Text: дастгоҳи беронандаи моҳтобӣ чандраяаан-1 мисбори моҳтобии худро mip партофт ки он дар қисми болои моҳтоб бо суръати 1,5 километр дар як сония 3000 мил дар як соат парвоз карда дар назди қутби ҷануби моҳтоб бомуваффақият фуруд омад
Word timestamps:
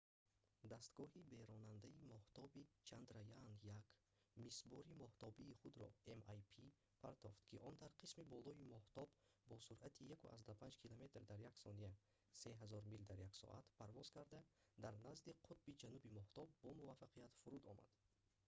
дастгоҳи 0.71 1.21
беронандаи 1.33 1.99
моҳтобӣ 2.11 2.61
чандраяаан-1 2.89 3.65
мисбори 4.43 4.99
моҳтобии 5.03 5.57
худро 5.61 5.87
mip 6.05 6.75
партофт 7.03 7.41
ки 7.49 7.55
он 7.67 7.73
дар 7.83 7.91
қисми 8.01 8.23
болои 8.33 8.69
моҳтоб 8.73 9.09
бо 9.49 9.55
суръати 9.67 10.01
1,5 10.05 10.81
километр 10.81 11.21
дар 11.31 11.39
як 11.51 11.55
сония 11.63 11.91
3000 12.41 12.91
мил 12.91 13.03
дар 13.09 13.19
як 13.29 13.33
соат 13.41 13.65
парвоз 13.79 14.07
карда 14.15 14.39
дар 14.83 14.93
назди 15.07 15.31
қутби 15.47 15.77
ҷануби 15.81 16.15
моҳтоб 16.17 16.47
бомуваффақият 16.63 17.31
фуруд 17.41 17.63
омад 17.71 17.89